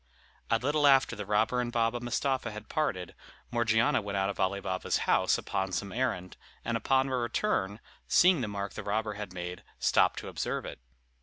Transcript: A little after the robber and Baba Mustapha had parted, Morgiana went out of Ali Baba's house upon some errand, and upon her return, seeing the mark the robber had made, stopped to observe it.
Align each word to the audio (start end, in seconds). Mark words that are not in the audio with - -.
A 0.49 0.57
little 0.57 0.87
after 0.87 1.15
the 1.15 1.27
robber 1.27 1.61
and 1.61 1.71
Baba 1.71 1.99
Mustapha 1.99 2.49
had 2.49 2.67
parted, 2.69 3.13
Morgiana 3.51 4.01
went 4.01 4.17
out 4.17 4.31
of 4.31 4.39
Ali 4.39 4.59
Baba's 4.59 4.97
house 5.05 5.37
upon 5.37 5.71
some 5.71 5.91
errand, 5.93 6.37
and 6.65 6.75
upon 6.75 7.07
her 7.07 7.19
return, 7.21 7.79
seeing 8.07 8.41
the 8.41 8.47
mark 8.47 8.73
the 8.73 8.81
robber 8.81 9.13
had 9.13 9.31
made, 9.31 9.61
stopped 9.79 10.17
to 10.17 10.27
observe 10.27 10.65
it. 10.65 10.79